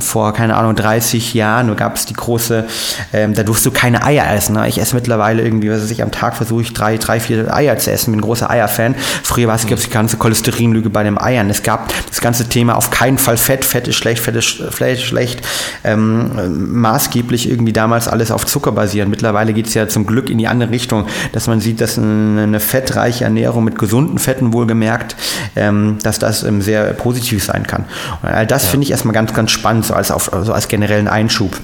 [0.00, 2.66] vor, keine Ahnung, 30 Jahren gab es die große,
[3.12, 4.54] ähm, da durfst du keine Eier essen.
[4.54, 4.68] Ne?
[4.68, 7.78] Ich esse mittlerweile irgendwie, was weiß ich, am Tag versuche ich drei, drei, vier Eier
[7.78, 8.12] zu essen.
[8.12, 8.94] Bin ein großer Eierfan.
[9.22, 9.76] Früher war es mhm.
[9.76, 11.50] die ganze Cholesterinlüge bei den Eiern.
[11.50, 13.64] Es gab das ganze Thema auf keinen Fall Fett.
[13.64, 15.42] Fett ist schlecht, Fett ist schlecht.
[15.84, 19.10] Ähm, maßgeblich irgendwie damals alles auf Zucker basieren.
[19.10, 22.42] Mittlerweile geht es ja zum Glück in die andere Richtung, dass man sieht, dass eine,
[22.42, 25.16] eine fettreiche Ernährung mit gesunden Fetten wohlgemerkt,
[25.56, 27.84] ähm, dass das im sehr positiv sein kann.
[28.22, 28.70] Und all das ja.
[28.70, 31.58] finde ich erstmal ganz, ganz spannend, so als, auf, so als generellen Einschub.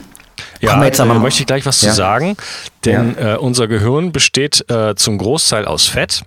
[0.61, 1.91] Ja, jetzt aber, möchte ich gleich was ja.
[1.91, 2.37] zu sagen,
[2.85, 3.35] denn ja.
[3.35, 6.23] äh, unser Gehirn besteht äh, zum Großteil aus Fett.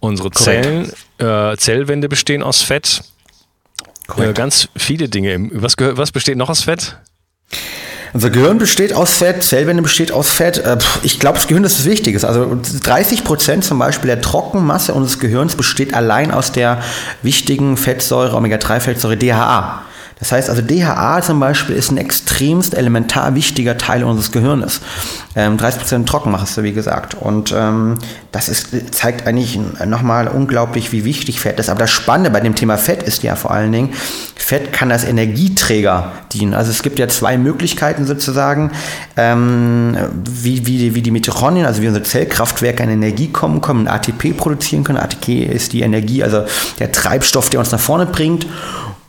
[0.00, 3.02] Unsere Zellen, äh, Zellwände bestehen aus Fett.
[4.16, 5.48] Äh, ganz viele Dinge.
[5.52, 6.98] Was, was besteht noch aus Fett?
[8.14, 10.58] Unser Gehirn besteht aus Fett, Zellwände besteht aus Fett.
[10.58, 12.28] Äh, ich glaube, das Gehirn ist das Wichtigste.
[12.28, 16.82] Also 30 Prozent zum Beispiel der Trockenmasse unseres Gehirns besteht allein aus der
[17.22, 19.82] wichtigen Fettsäure, Omega-3-Fettsäure DHA.
[20.22, 24.80] Das heißt also, DHA zum Beispiel ist ein extremst elementar wichtiger Teil unseres Gehirnes.
[25.34, 27.16] Ähm, 30% trocken machst du, wie gesagt.
[27.16, 27.98] Und ähm,
[28.30, 31.68] das ist, zeigt eigentlich nochmal unglaublich, wie wichtig Fett ist.
[31.68, 33.94] Aber das Spannende bei dem Thema Fett ist ja vor allen Dingen,
[34.36, 36.54] Fett kann als Energieträger dienen.
[36.54, 38.70] Also es gibt ja zwei Möglichkeiten sozusagen,
[39.16, 44.36] ähm, wie, wie, wie die Mitochondrien, also wie unsere Zellkraftwerke an Energie kommen, kommen ATP
[44.36, 44.98] produzieren können.
[44.98, 46.44] ATP ist die Energie, also
[46.78, 48.46] der Treibstoff, der uns nach vorne bringt.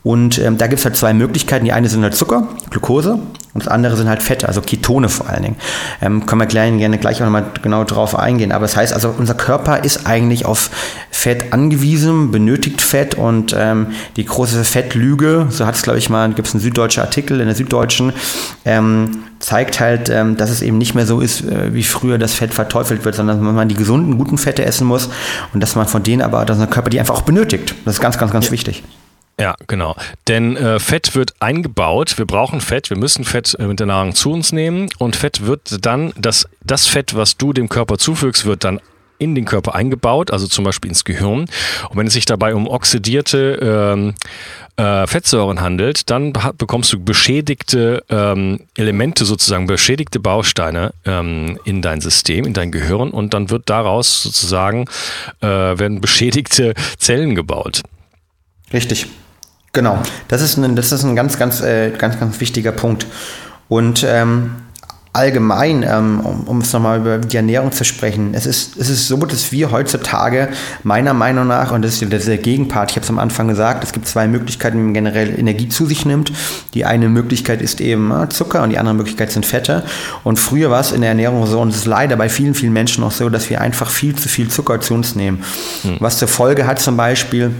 [0.03, 1.65] Und ähm, da gibt es halt zwei Möglichkeiten.
[1.65, 3.19] Die eine sind halt Zucker, Glucose,
[3.53, 5.55] und das andere sind halt Fette, also Ketone vor allen Dingen.
[6.01, 8.51] Ähm, können wir gleich, gerne gleich auch nochmal genau drauf eingehen.
[8.51, 10.71] Aber das heißt also, unser Körper ist eigentlich auf
[11.11, 13.87] Fett angewiesen, benötigt Fett und ähm,
[14.17, 17.45] die große Fettlüge, so hat es, glaube ich mal, gibt es einen süddeutschen Artikel in
[17.45, 18.11] der Süddeutschen,
[18.65, 22.33] ähm, zeigt halt, ähm, dass es eben nicht mehr so ist, äh, wie früher das
[22.33, 25.09] Fett verteufelt wird, sondern dass man die gesunden, guten Fette essen muss
[25.53, 27.75] und dass man von denen aber, dass unser Körper die einfach auch benötigt.
[27.85, 28.51] Das ist ganz, ganz, ganz ja.
[28.51, 28.83] wichtig.
[29.39, 29.95] Ja, genau.
[30.27, 32.17] Denn äh, Fett wird eingebaut.
[32.17, 32.89] Wir brauchen Fett.
[32.89, 34.89] Wir müssen Fett äh, mit der Nahrung zu uns nehmen.
[34.99, 38.79] Und Fett wird dann, das, das Fett, was du dem Körper zufügst, wird dann
[39.17, 41.45] in den Körper eingebaut, also zum Beispiel ins Gehirn.
[41.89, 44.13] Und wenn es sich dabei um oxidierte ähm,
[44.75, 52.01] äh, Fettsäuren handelt, dann bekommst du beschädigte ähm, Elemente, sozusagen beschädigte Bausteine ähm, in dein
[52.01, 54.85] System, in dein Gehirn und dann wird daraus sozusagen
[55.41, 57.81] äh, werden beschädigte Zellen gebaut.
[58.73, 59.07] Richtig.
[59.75, 63.07] Genau, das ist ein, das ist ein ganz, ganz, äh, ganz, ganz wichtiger Punkt.
[63.69, 64.51] Und ähm,
[65.13, 69.07] allgemein, ähm, um, um es nochmal über die Ernährung zu sprechen, es ist, es ist
[69.07, 70.49] so, dass wir heutzutage
[70.83, 73.83] meiner Meinung nach, und das ist der, der Gegenpart, ich habe es am Anfang gesagt,
[73.83, 76.31] es gibt zwei Möglichkeiten, wie man generell Energie zu sich nimmt.
[76.75, 79.85] Die eine Möglichkeit ist eben äh, Zucker und die andere Möglichkeit sind Fette.
[80.23, 82.73] Und früher war es in der Ernährung so, und es ist leider bei vielen, vielen
[82.73, 85.43] Menschen auch so, dass wir einfach viel zu viel Zucker zu uns nehmen.
[85.81, 85.97] Hm.
[85.99, 87.55] Was zur Folge hat zum Beispiel,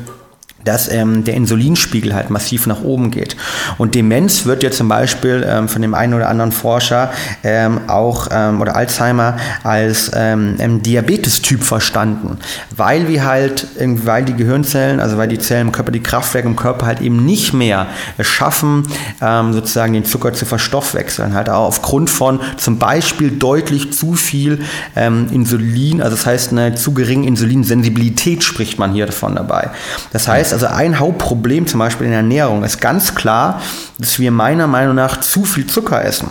[0.65, 3.35] dass ähm, der Insulinspiegel halt massiv nach oben geht.
[3.77, 7.11] Und Demenz wird ja zum Beispiel ähm, von dem einen oder anderen Forscher
[7.43, 12.37] ähm, auch ähm, oder Alzheimer als ähm, Diabetes-Typ verstanden,
[12.75, 16.55] weil wir halt, weil die Gehirnzellen, also weil die Zellen im Körper, die Kraftwerke im
[16.55, 18.87] Körper halt eben nicht mehr es schaffen,
[19.21, 24.59] ähm, sozusagen den Zucker zu verstoffwechseln, halt auch aufgrund von zum Beispiel deutlich zu viel
[24.95, 29.69] ähm, Insulin, also das heißt eine zu geringe Insulinsensibilität spricht man hier davon dabei.
[30.11, 33.61] Das heißt also ein Hauptproblem zum Beispiel in der Ernährung ist ganz klar,
[33.99, 36.29] dass wir meiner Meinung nach zu viel Zucker essen.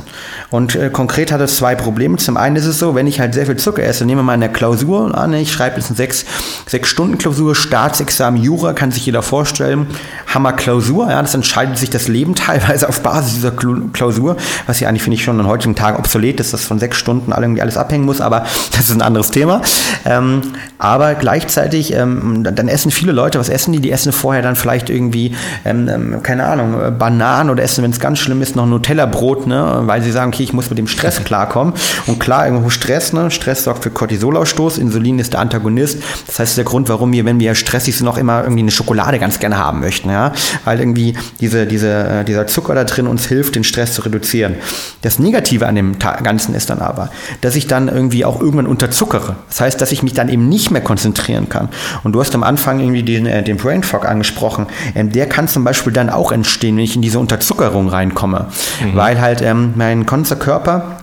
[0.50, 2.16] Und äh, konkret hat es zwei Probleme.
[2.16, 4.32] Zum einen ist es so, wenn ich halt sehr viel Zucker esse, nehmen wir mal
[4.32, 6.24] eine Klausur an, ich schreibe jetzt eine sechs,
[6.66, 9.86] sechs Stunden Klausur, Staatsexamen Jura, kann sich jeder vorstellen.
[10.26, 14.88] Hammer Klausur, ja, das entscheidet sich das Leben teilweise auf Basis dieser Klausur, was ja
[14.88, 17.76] eigentlich finde ich schon in heutigen Tagen obsolet ist, dass von sechs Stunden irgendwie alles
[17.76, 18.40] abhängen muss, aber
[18.72, 19.62] das ist ein anderes Thema.
[20.04, 20.42] Ähm,
[20.78, 23.80] aber gleichzeitig, ähm, dann essen viele Leute, was essen die?
[23.80, 27.82] Die essen essen vorher dann vielleicht irgendwie, ähm, ähm keine Ahnung, äh, Bananen oder essen,
[27.82, 29.82] wenn es ganz schlimm ist, noch Nutella-Brot, ne?
[29.86, 31.74] weil sie sagen, okay, ich muss mit dem Stress klarkommen.
[32.06, 33.30] Und klar, irgendwo Stress, ne?
[33.30, 36.02] Stress sorgt für Cortisolausstoß, Insulin ist der Antagonist.
[36.26, 39.18] Das heißt, der Grund, warum wir, wenn wir stressig sind, auch immer irgendwie eine Schokolade
[39.18, 40.32] ganz gerne haben möchten, ja,
[40.64, 44.56] weil irgendwie diese, diese, äh, dieser Zucker da drin uns hilft, den Stress zu reduzieren.
[45.02, 49.36] Das Negative an dem Ganzen ist dann aber, dass ich dann irgendwie auch irgendwann unterzuckere.
[49.48, 51.68] Das heißt, dass ich mich dann eben nicht mehr konzentrieren kann.
[52.02, 54.66] Und du hast am Anfang irgendwie den, äh, den Brain Fog angesprochen.
[54.94, 58.46] Ähm, der kann zum Beispiel dann auch entstehen, wenn ich in diese Unterzuckerung reinkomme.
[58.82, 58.96] Mhm.
[58.96, 60.98] Weil halt ähm, mein ganzer Körper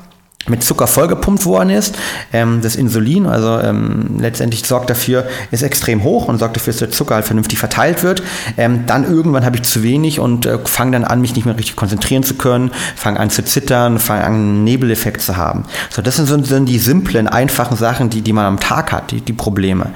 [0.50, 1.98] mit Zucker vollgepumpt worden ist.
[2.34, 6.80] Ähm, das Insulin, also ähm, letztendlich sorgt dafür, ist extrem hoch und sorgt dafür, dass
[6.80, 8.24] der Zucker halt vernünftig verteilt wird.
[8.58, 11.58] Ähm, dann irgendwann habe ich zu wenig und äh, fange dann an, mich nicht mehr
[11.58, 15.66] richtig konzentrieren zu können, fange an zu zittern, fange an, einen Nebeleffekt zu haben.
[15.90, 19.12] So, das sind so sind die simplen, einfachen Sachen, die, die man am Tag hat,
[19.12, 19.92] die, die Probleme.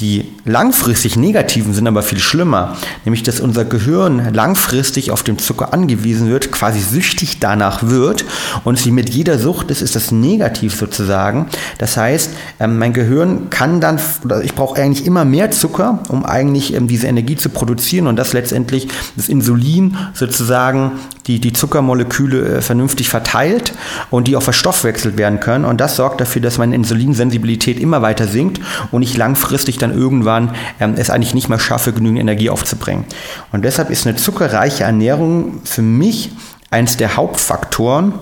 [0.00, 5.72] Die langfristig negativen sind aber viel schlimmer, nämlich dass unser Gehirn langfristig auf den Zucker
[5.72, 8.26] angewiesen wird, quasi süchtig danach wird
[8.64, 11.46] und wie mit jeder Sucht ist, ist das negativ sozusagen.
[11.78, 12.30] Das heißt,
[12.60, 13.98] ähm, mein Gehirn kann dann,
[14.42, 18.34] ich brauche eigentlich immer mehr Zucker, um eigentlich ähm, diese Energie zu produzieren und das
[18.34, 20.92] letztendlich das Insulin sozusagen
[21.26, 23.72] die, die Zuckermoleküle äh, vernünftig verteilt
[24.10, 28.26] und die auch verstoffwechselt werden können und das sorgt dafür, dass meine Insulinsensibilität immer weiter
[28.26, 28.60] sinkt
[28.92, 33.04] und ich langfristig dann irgendwann ähm, es eigentlich nicht mehr schaffe, genügend Energie aufzubringen.
[33.52, 36.30] Und deshalb ist eine zuckerreiche Ernährung für mich
[36.70, 38.14] eines der Hauptfaktoren,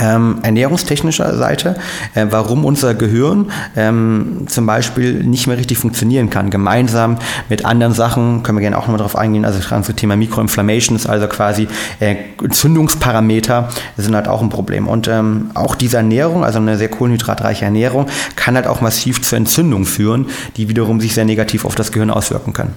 [0.00, 1.76] ähm, ernährungstechnischer Seite,
[2.14, 6.50] äh, warum unser Gehirn ähm, zum Beispiel nicht mehr richtig funktionieren kann.
[6.50, 10.16] Gemeinsam mit anderen Sachen, können wir gerne auch nochmal drauf eingehen, also das ganze Thema
[10.16, 11.68] Mikroinflammations, also quasi
[12.00, 14.88] äh, Entzündungsparameter, sind halt auch ein Problem.
[14.88, 19.38] Und ähm, auch diese Ernährung, also eine sehr kohlenhydratreiche Ernährung, kann halt auch massiv zur
[19.38, 22.74] Entzündung führen, die wiederum sich sehr negativ auf das Gehirn auswirken können.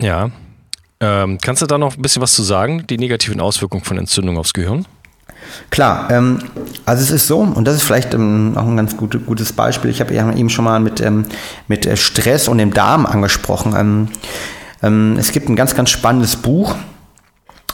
[0.00, 0.30] Ja.
[1.00, 4.36] Ähm, kannst du da noch ein bisschen was zu sagen, die negativen Auswirkungen von Entzündung
[4.36, 4.84] aufs Gehirn?
[5.70, 6.38] Klar, ähm,
[6.84, 9.90] also es ist so, und das ist vielleicht ähm, auch ein ganz gut, gutes Beispiel.
[9.90, 11.26] Ich habe eben schon mal mit, ähm,
[11.66, 13.74] mit äh, Stress und dem Darm angesprochen.
[13.76, 14.08] Ähm,
[14.82, 16.76] ähm, es gibt ein ganz, ganz spannendes Buch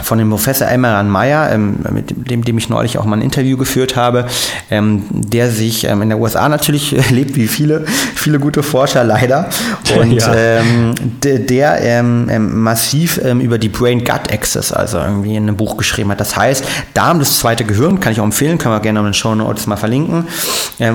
[0.02, 3.56] von dem Professor Emmeran Meyer, ähm, mit dem, dem ich neulich auch mal ein Interview
[3.56, 4.26] geführt habe,
[4.68, 7.84] ähm, der sich ähm, in der USA natürlich äh, lebt wie viele,
[8.16, 9.48] viele gute Forscher leider
[10.00, 10.34] und ja.
[10.34, 16.10] ähm, der, der ähm, ähm, massiv über die Brain-Gut-Access, also irgendwie in einem Buch geschrieben
[16.10, 16.20] hat.
[16.20, 19.14] Das heißt, Darm, das zweite Gehirn, kann ich auch empfehlen, können wir gerne in den
[19.14, 20.26] Show Notes mal verlinken.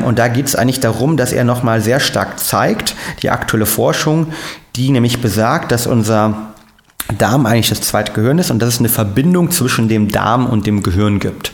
[0.05, 4.27] Und da geht es eigentlich darum, dass er nochmal sehr stark zeigt, die aktuelle Forschung,
[4.75, 6.49] die nämlich besagt, dass unser
[7.17, 10.67] Darm eigentlich das zweite Gehirn ist und dass es eine Verbindung zwischen dem Darm und
[10.67, 11.51] dem Gehirn gibt.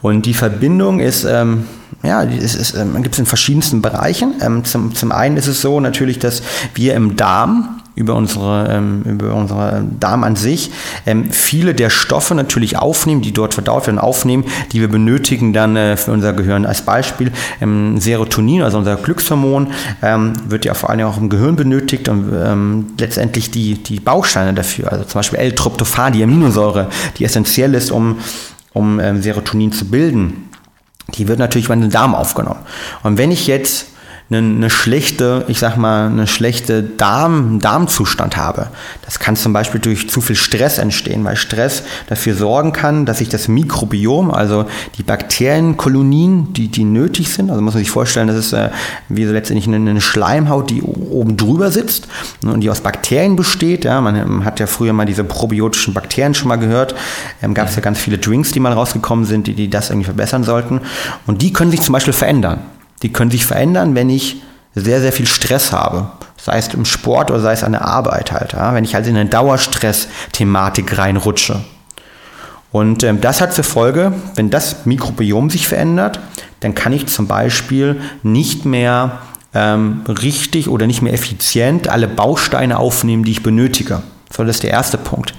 [0.00, 1.64] Und die Verbindung ist, ähm,
[2.02, 4.34] ja, es ähm, gibt es in verschiedensten Bereichen.
[4.40, 6.42] Ähm, zum, zum einen ist es so natürlich, dass
[6.74, 10.70] wir im Darm über unsere, ähm, über unsere Darm an sich
[11.04, 15.76] ähm, viele der Stoffe natürlich aufnehmen, die dort verdaut werden, aufnehmen, die wir benötigen dann
[15.76, 16.64] äh, für unser Gehirn.
[16.64, 19.68] Als Beispiel ähm, Serotonin, also unser Glückshormon,
[20.02, 24.54] ähm, wird ja vor allem auch im Gehirn benötigt und ähm, letztendlich die, die Bausteine
[24.54, 28.18] dafür, also zum Beispiel L-Tryptophan, die Aminosäure, die essentiell ist, um,
[28.72, 30.48] um ähm, Serotonin zu bilden.
[31.14, 32.60] Die wird natürlich über den Darm aufgenommen.
[33.02, 33.86] Und wenn ich jetzt
[34.30, 38.68] eine, eine schlechte, ich sag mal, eine schlechte Darm, Darmzustand habe.
[39.04, 43.18] Das kann zum Beispiel durch zu viel Stress entstehen, weil Stress dafür sorgen kann, dass
[43.18, 44.66] sich das Mikrobiom, also
[44.98, 48.68] die Bakterienkolonien, die, die nötig sind, also muss man sich vorstellen, das ist äh,
[49.08, 52.08] wie so letztendlich eine, eine Schleimhaut, die oben drüber sitzt
[52.42, 53.84] ne, und die aus Bakterien besteht.
[53.86, 56.94] Ja, man hat ja früher mal diese probiotischen Bakterien schon mal gehört.
[57.42, 60.04] Ähm, Gab es ja ganz viele Drinks, die mal rausgekommen sind, die, die das irgendwie
[60.04, 60.82] verbessern sollten.
[61.26, 62.60] Und die können sich zum Beispiel verändern.
[63.02, 64.42] Die können sich verändern, wenn ich
[64.74, 66.10] sehr, sehr viel Stress habe.
[66.36, 68.52] Sei es im Sport oder sei es an der Arbeit halt.
[68.52, 68.74] Ja?
[68.74, 71.60] Wenn ich halt in eine Dauerstress-Thematik reinrutsche.
[72.70, 76.20] Und ähm, das hat zur Folge, wenn das Mikrobiom sich verändert,
[76.60, 79.18] dann kann ich zum Beispiel nicht mehr
[79.54, 84.02] ähm, richtig oder nicht mehr effizient alle Bausteine aufnehmen, die ich benötige.
[84.34, 85.34] So, das ist der erste Punkt.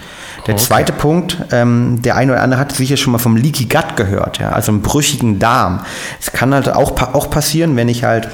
[0.47, 0.63] Der okay.
[0.63, 4.39] zweite Punkt, ähm, der eine oder andere hat sicher schon mal vom Leaky Gut gehört,
[4.39, 5.82] ja, also einem brüchigen Darm.
[6.19, 8.30] Es kann halt auch, auch passieren, wenn ich halt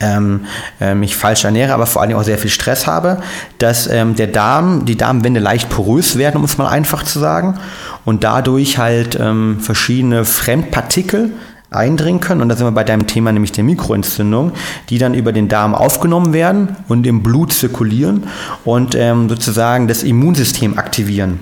[0.00, 0.46] ähm,
[0.80, 3.18] äh, mich falsch ernähre, aber vor allem auch sehr viel Stress habe,
[3.58, 7.58] dass ähm, der Darm, die Darmwände leicht porös werden, um es mal einfach zu sagen,
[8.04, 11.32] und dadurch halt ähm, verschiedene Fremdpartikel
[11.70, 12.42] eindringen können.
[12.42, 14.52] Und da sind wir bei deinem Thema, nämlich der Mikroentzündung,
[14.88, 18.24] die dann über den Darm aufgenommen werden und im Blut zirkulieren
[18.64, 21.40] und ähm, sozusagen das Immunsystem aktivieren.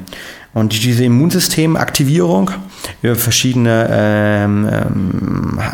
[0.55, 2.51] Und diese Immunsystemaktivierung
[3.03, 4.69] über verschiedene ähm,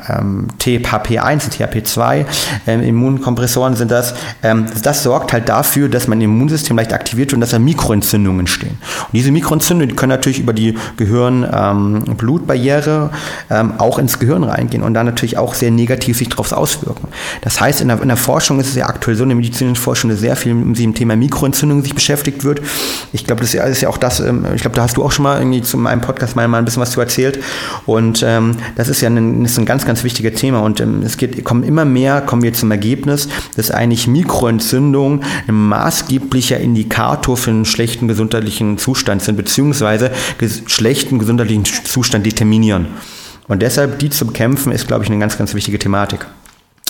[0.08, 2.24] ähm, THP1 und THP2
[2.66, 7.34] ähm, Immunkompressoren sind das, ähm, das sorgt halt dafür, dass mein Immunsystem leicht aktiviert wird
[7.34, 8.78] und dass da Mikroentzündungen entstehen.
[8.80, 13.10] Und diese Mikroentzündungen die können natürlich über die Gehirn-Blutbarriere
[13.50, 17.08] ähm, auch ins Gehirn reingehen und dann natürlich auch sehr negativ sich darauf auswirken.
[17.42, 19.80] Das heißt, in der, in der Forschung ist es ja aktuell so, in der medizinischen
[19.80, 22.60] Forschung, dass sehr viel mit dem Thema Mikroentzündungen sich beschäftigt wird.
[23.12, 25.22] Ich glaube, das ist ja auch das, ähm, ich glaube, da hast du auch schon
[25.22, 27.42] mal irgendwie zu meinem Podcast mal, mal ein bisschen was zu erzählt.
[27.86, 30.60] Und ähm, das ist ja ein, ist ein ganz, ganz wichtiges Thema.
[30.60, 35.54] Und ähm, es geht, kommen immer mehr, kommen wir zum Ergebnis, dass eigentlich Mikroentzündungen ein
[35.54, 42.86] maßgeblicher Indikator für einen schlechten gesundheitlichen Zustand sind, beziehungsweise ges schlechten gesundheitlichen Zustand determinieren.
[43.48, 46.26] Und deshalb die zu bekämpfen, ist, glaube ich, eine ganz, ganz wichtige Thematik.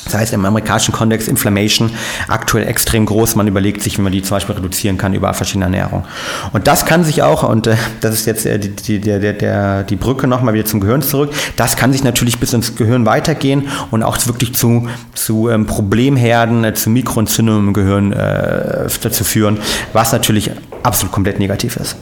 [0.05, 1.91] Das heißt, im amerikanischen Kontext Inflammation
[2.29, 3.37] aktuell extrem groß.
[3.37, 6.05] Man überlegt sich, wie man die zum Beispiel reduzieren kann über verschiedene Ernährung.
[6.53, 9.83] Und das kann sich auch, und äh, das ist jetzt äh, die, die, der, der,
[9.85, 13.69] die Brücke nochmal wieder zum Gehirn zurück, das kann sich natürlich bis ins Gehirn weitergehen
[13.91, 19.59] und auch wirklich zu, zu ähm, Problemherden, äh, zu Mikroentzündungen im Gehirn äh, dazu führen,
[19.93, 20.51] was natürlich
[20.83, 21.97] absolut komplett negativ ist.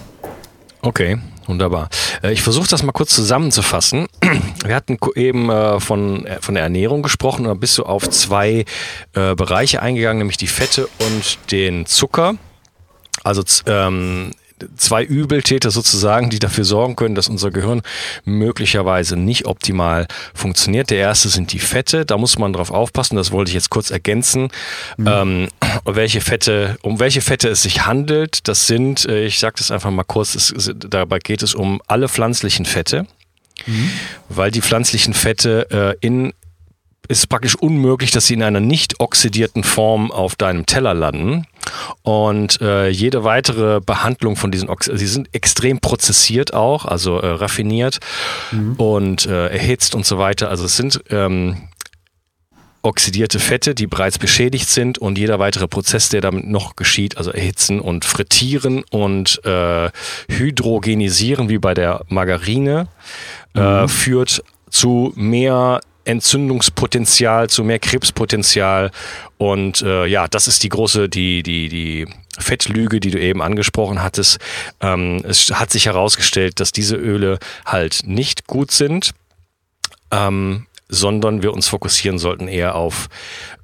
[0.82, 1.88] Okay, Wunderbar.
[2.22, 4.06] Äh, ich versuche das mal kurz zusammenzufassen.
[4.64, 8.64] Wir hatten eben äh, von, äh, von der Ernährung gesprochen und bist du auf zwei
[9.14, 12.34] Bereiche eingegangen, nämlich die Fette und den Zucker.
[13.24, 14.32] Also ähm,
[14.76, 17.82] zwei Übeltäter sozusagen, die dafür sorgen können, dass unser Gehirn
[18.24, 20.90] möglicherweise nicht optimal funktioniert.
[20.90, 23.90] Der erste sind die Fette, da muss man drauf aufpassen, das wollte ich jetzt kurz
[23.90, 24.48] ergänzen,
[24.96, 25.06] mhm.
[25.06, 25.48] ähm,
[25.84, 28.48] welche Fette, um welche Fette es sich handelt.
[28.48, 32.08] Das sind, äh, ich sage das einfach mal kurz, es, dabei geht es um alle
[32.08, 33.06] pflanzlichen Fette.
[33.66, 33.90] Mhm.
[34.28, 36.32] Weil die pflanzlichen Fette äh, in
[37.08, 41.46] ist praktisch unmöglich, dass sie in einer nicht oxidierten Form auf deinem Teller landen.
[42.02, 47.26] Und äh, jede weitere Behandlung von diesen Ox sie sind extrem prozessiert auch, also äh,
[47.26, 47.98] raffiniert
[48.52, 48.74] mhm.
[48.74, 50.48] und äh, erhitzt und so weiter.
[50.50, 51.68] Also es sind ähm,
[52.82, 57.32] oxidierte Fette, die bereits beschädigt sind und jeder weitere Prozess, der damit noch geschieht, also
[57.32, 59.90] erhitzen und frittieren und äh,
[60.28, 62.88] hydrogenisieren, wie bei der Margarine,
[63.54, 63.88] äh, mhm.
[63.88, 68.90] führt zu mehr Entzündungspotenzial, zu mehr Krebspotenzial.
[69.36, 72.06] Und äh, ja, das ist die große, die, die, die
[72.38, 74.38] Fettlüge, die du eben angesprochen hattest.
[74.80, 79.12] Ähm, es hat sich herausgestellt, dass diese Öle halt nicht gut sind,
[80.10, 83.08] ähm, sondern wir uns fokussieren sollten eher auf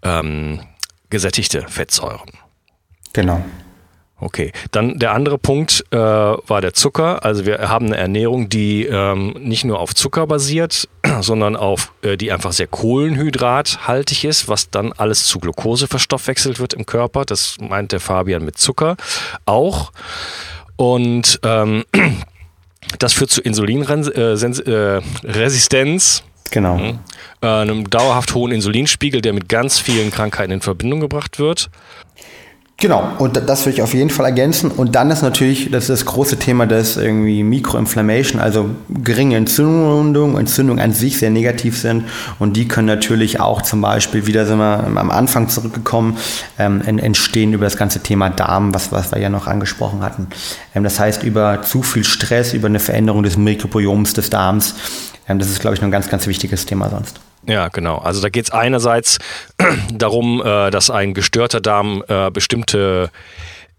[0.02, 0.60] ähm,
[1.08, 2.30] gesättigte Fettsäuren.
[3.14, 3.42] Genau.
[4.20, 7.24] Okay, dann der andere Punkt äh, war der Zucker.
[7.24, 10.88] Also wir haben eine Ernährung, die ähm, nicht nur auf Zucker basiert,
[11.22, 16.74] sondern auf äh, die einfach sehr kohlenhydrathaltig ist, was dann alles zu Glucose verstoffwechselt wird
[16.74, 17.24] im Körper.
[17.24, 18.96] Das meint der Fabian mit Zucker
[19.46, 19.92] auch.
[20.76, 21.84] Und ähm,
[22.98, 26.18] das führt zu Insulinresistenz.
[26.18, 26.78] Äh, genau.
[26.78, 26.98] Mhm.
[27.40, 31.70] Äh, einem dauerhaft hohen Insulinspiegel, der mit ganz vielen Krankheiten in Verbindung gebracht wird.
[32.76, 34.70] Genau, und das würde ich auf jeden Fall ergänzen.
[34.70, 40.36] Und dann ist natürlich das, ist das große Thema des irgendwie Mikroinflammation, also geringe Entzündungen,
[40.36, 42.04] Entzündungen an sich sehr negativ sind.
[42.40, 46.18] Und die können natürlich auch zum Beispiel, wieder sind wir am Anfang zurückgekommen,
[46.58, 50.26] ähm, entstehen über das ganze Thema Darm, was, was wir ja noch angesprochen hatten.
[50.74, 54.74] Ähm, das heißt, über zu viel Stress, über eine Veränderung des Mikrobioms des Darms.
[55.28, 57.20] Ähm, das ist, glaube ich, noch ein ganz, ganz wichtiges Thema sonst.
[57.46, 57.98] Ja, genau.
[57.98, 59.18] Also da geht es einerseits
[59.92, 63.10] darum, äh, dass ein gestörter Darm äh, bestimmte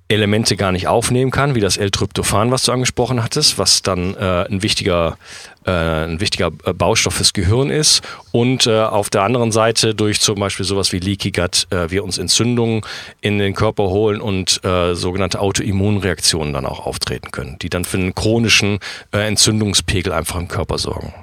[0.07, 4.45] Elemente gar nicht aufnehmen kann, wie das L-Tryptophan, was du angesprochen hattest, was dann äh,
[4.47, 5.17] ein wichtiger
[5.65, 10.21] äh, ein wichtiger äh, Baustoff fürs Gehirn ist und äh, auf der anderen Seite durch
[10.21, 12.81] zum Beispiel sowas wie Leaky Gut äh, wir uns Entzündungen
[13.21, 17.97] in den Körper holen und äh, sogenannte Autoimmunreaktionen dann auch auftreten können, die dann für
[17.97, 18.77] einen chronischen
[19.11, 21.15] äh, Entzündungspegel einfach im Körper sorgen.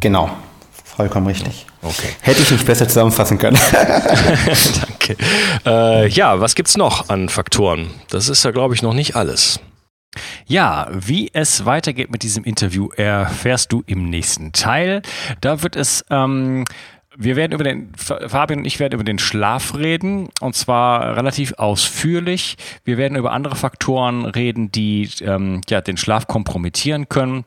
[0.00, 0.36] Genau,
[0.96, 1.66] Vollkommen richtig.
[1.82, 2.08] Okay.
[2.22, 3.58] Hätte ich nicht besser zusammenfassen können.
[4.88, 5.16] Danke.
[5.66, 7.90] Äh, ja, was gibt es noch an Faktoren?
[8.08, 9.60] Das ist ja, glaube ich, noch nicht alles.
[10.46, 15.02] Ja, wie es weitergeht mit diesem Interview, erfährst du im nächsten Teil.
[15.42, 16.02] Da wird es.
[16.08, 16.64] Ähm,
[17.18, 21.54] wir werden über den, Fabian und ich werden über den Schlaf reden und zwar relativ
[21.54, 22.56] ausführlich.
[22.84, 27.44] Wir werden über andere Faktoren reden, die ähm, ja, den Schlaf kompromittieren können.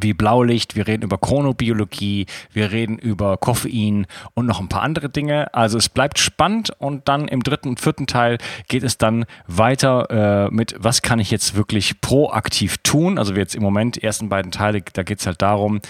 [0.00, 5.08] Wie Blaulicht, wir reden über Chronobiologie, wir reden über Koffein und noch ein paar andere
[5.08, 5.52] Dinge.
[5.54, 10.48] Also es bleibt spannend und dann im dritten und vierten Teil geht es dann weiter
[10.48, 13.18] äh, mit, was kann ich jetzt wirklich proaktiv tun.
[13.18, 15.80] Also jetzt im Moment, ersten beiden Teile, da geht es halt darum,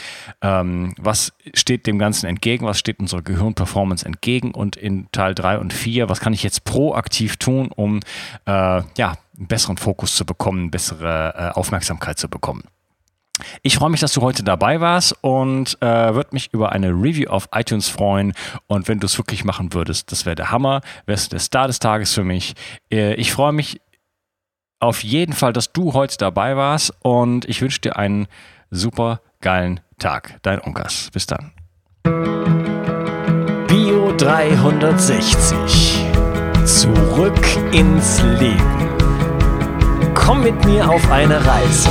[0.41, 5.59] ähm, was steht dem Ganzen entgegen, was steht unserer Gehirnperformance entgegen und in Teil drei
[5.59, 8.01] und vier, was kann ich jetzt proaktiv tun, um
[8.47, 8.51] äh,
[8.97, 12.65] ja, einen besseren Fokus zu bekommen, bessere äh, Aufmerksamkeit zu bekommen.
[13.63, 17.29] Ich freue mich, dass du heute dabei warst und äh, würde mich über eine Review
[17.31, 18.33] auf iTunes freuen.
[18.67, 20.81] Und wenn du es wirklich machen würdest, das wäre der Hammer.
[21.07, 22.55] Wärst du der Star des Tages für mich.
[22.91, 23.81] Äh, ich freue mich
[24.81, 28.27] auf jeden Fall, dass du heute dabei warst und ich wünsche dir einen
[28.71, 30.41] super geilen Tag.
[30.43, 31.11] Dein Onkas.
[31.13, 31.53] Bis dann.
[33.69, 36.05] Bio 360.
[36.65, 38.89] Zurück ins Leben.
[40.15, 41.91] Komm mit mir auf eine Reise